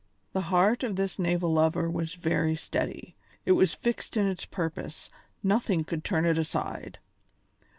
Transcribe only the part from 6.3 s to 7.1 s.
aside.